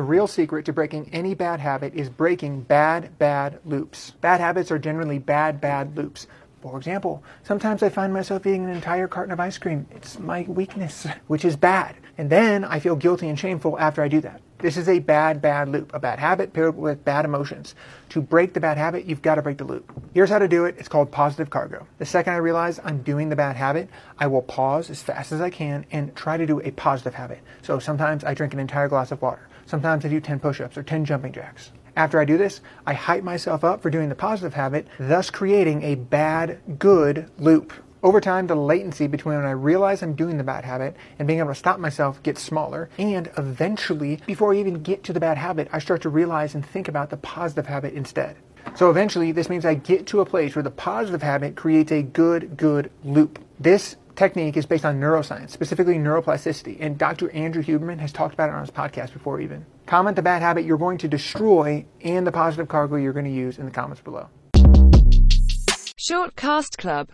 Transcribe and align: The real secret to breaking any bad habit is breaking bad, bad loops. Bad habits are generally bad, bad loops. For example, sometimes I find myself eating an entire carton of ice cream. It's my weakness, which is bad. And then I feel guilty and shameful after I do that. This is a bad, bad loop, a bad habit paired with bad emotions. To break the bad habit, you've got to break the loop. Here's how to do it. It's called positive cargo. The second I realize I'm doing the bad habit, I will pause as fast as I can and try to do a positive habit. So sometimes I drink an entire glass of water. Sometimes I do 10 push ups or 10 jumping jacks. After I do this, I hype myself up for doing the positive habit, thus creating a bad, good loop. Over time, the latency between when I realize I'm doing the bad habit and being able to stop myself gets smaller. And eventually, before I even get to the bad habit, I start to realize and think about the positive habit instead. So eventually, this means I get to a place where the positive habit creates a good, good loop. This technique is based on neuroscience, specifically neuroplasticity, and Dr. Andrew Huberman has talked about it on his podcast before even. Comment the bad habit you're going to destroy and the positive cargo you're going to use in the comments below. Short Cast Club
The 0.00 0.04
real 0.04 0.26
secret 0.26 0.64
to 0.64 0.72
breaking 0.72 1.10
any 1.12 1.34
bad 1.34 1.60
habit 1.60 1.92
is 1.94 2.08
breaking 2.08 2.62
bad, 2.62 3.18
bad 3.18 3.58
loops. 3.66 4.12
Bad 4.22 4.40
habits 4.40 4.70
are 4.70 4.78
generally 4.78 5.18
bad, 5.18 5.60
bad 5.60 5.94
loops. 5.94 6.26
For 6.62 6.78
example, 6.78 7.22
sometimes 7.42 7.82
I 7.82 7.90
find 7.90 8.10
myself 8.10 8.46
eating 8.46 8.64
an 8.64 8.70
entire 8.70 9.06
carton 9.06 9.30
of 9.30 9.40
ice 9.40 9.58
cream. 9.58 9.86
It's 9.90 10.18
my 10.18 10.46
weakness, 10.48 11.06
which 11.26 11.44
is 11.44 11.54
bad. 11.54 11.96
And 12.16 12.30
then 12.30 12.64
I 12.64 12.80
feel 12.80 12.96
guilty 12.96 13.28
and 13.28 13.38
shameful 13.38 13.78
after 13.78 14.02
I 14.02 14.08
do 14.08 14.22
that. 14.22 14.40
This 14.60 14.78
is 14.78 14.88
a 14.88 15.00
bad, 15.00 15.42
bad 15.42 15.68
loop, 15.68 15.92
a 15.92 16.00
bad 16.00 16.18
habit 16.18 16.54
paired 16.54 16.78
with 16.78 17.04
bad 17.04 17.26
emotions. 17.26 17.74
To 18.08 18.22
break 18.22 18.54
the 18.54 18.60
bad 18.60 18.78
habit, 18.78 19.04
you've 19.04 19.20
got 19.20 19.34
to 19.34 19.42
break 19.42 19.58
the 19.58 19.64
loop. 19.64 19.99
Here's 20.12 20.30
how 20.30 20.40
to 20.40 20.48
do 20.48 20.64
it. 20.64 20.74
It's 20.76 20.88
called 20.88 21.12
positive 21.12 21.50
cargo. 21.50 21.86
The 21.98 22.04
second 22.04 22.32
I 22.32 22.38
realize 22.38 22.80
I'm 22.82 23.02
doing 23.02 23.28
the 23.28 23.36
bad 23.36 23.54
habit, 23.54 23.88
I 24.18 24.26
will 24.26 24.42
pause 24.42 24.90
as 24.90 25.00
fast 25.00 25.30
as 25.30 25.40
I 25.40 25.50
can 25.50 25.86
and 25.92 26.16
try 26.16 26.36
to 26.36 26.46
do 26.46 26.60
a 26.62 26.72
positive 26.72 27.14
habit. 27.14 27.38
So 27.62 27.78
sometimes 27.78 28.24
I 28.24 28.34
drink 28.34 28.52
an 28.52 28.58
entire 28.58 28.88
glass 28.88 29.12
of 29.12 29.22
water. 29.22 29.46
Sometimes 29.66 30.04
I 30.04 30.08
do 30.08 30.20
10 30.20 30.40
push 30.40 30.60
ups 30.60 30.76
or 30.76 30.82
10 30.82 31.04
jumping 31.04 31.32
jacks. 31.32 31.70
After 31.94 32.18
I 32.18 32.24
do 32.24 32.36
this, 32.36 32.60
I 32.84 32.92
hype 32.92 33.22
myself 33.22 33.62
up 33.62 33.82
for 33.82 33.90
doing 33.90 34.08
the 34.08 34.16
positive 34.16 34.54
habit, 34.54 34.88
thus 34.98 35.30
creating 35.30 35.84
a 35.84 35.94
bad, 35.94 36.58
good 36.80 37.30
loop. 37.38 37.72
Over 38.02 38.18
time, 38.18 38.46
the 38.46 38.54
latency 38.54 39.06
between 39.06 39.36
when 39.36 39.44
I 39.44 39.50
realize 39.50 40.02
I'm 40.02 40.14
doing 40.14 40.38
the 40.38 40.44
bad 40.44 40.64
habit 40.64 40.96
and 41.18 41.28
being 41.28 41.40
able 41.40 41.50
to 41.50 41.54
stop 41.54 41.78
myself 41.78 42.22
gets 42.22 42.40
smaller. 42.40 42.88
And 42.96 43.30
eventually, 43.36 44.20
before 44.24 44.54
I 44.54 44.56
even 44.56 44.82
get 44.82 45.04
to 45.04 45.12
the 45.12 45.20
bad 45.20 45.36
habit, 45.36 45.68
I 45.70 45.80
start 45.80 46.00
to 46.02 46.08
realize 46.08 46.54
and 46.54 46.64
think 46.64 46.88
about 46.88 47.10
the 47.10 47.18
positive 47.18 47.66
habit 47.66 47.92
instead. 47.92 48.36
So 48.74 48.88
eventually, 48.88 49.32
this 49.32 49.50
means 49.50 49.66
I 49.66 49.74
get 49.74 50.06
to 50.08 50.20
a 50.20 50.24
place 50.24 50.56
where 50.56 50.62
the 50.62 50.70
positive 50.70 51.22
habit 51.22 51.56
creates 51.56 51.92
a 51.92 52.02
good, 52.02 52.56
good 52.56 52.90
loop. 53.04 53.38
This 53.58 53.96
technique 54.16 54.56
is 54.56 54.64
based 54.64 54.86
on 54.86 54.98
neuroscience, 54.98 55.50
specifically 55.50 55.96
neuroplasticity, 55.96 56.78
and 56.80 56.96
Dr. 56.96 57.30
Andrew 57.32 57.62
Huberman 57.62 57.98
has 57.98 58.12
talked 58.12 58.32
about 58.32 58.48
it 58.48 58.54
on 58.54 58.60
his 58.62 58.70
podcast 58.70 59.12
before 59.12 59.40
even. 59.40 59.66
Comment 59.84 60.16
the 60.16 60.22
bad 60.22 60.40
habit 60.40 60.64
you're 60.64 60.78
going 60.78 60.98
to 60.98 61.08
destroy 61.08 61.84
and 62.00 62.26
the 62.26 62.32
positive 62.32 62.68
cargo 62.68 62.96
you're 62.96 63.12
going 63.12 63.26
to 63.26 63.30
use 63.30 63.58
in 63.58 63.66
the 63.66 63.70
comments 63.70 64.00
below. 64.00 64.28
Short 66.02 66.34
Cast 66.34 66.76
Club 66.78 67.08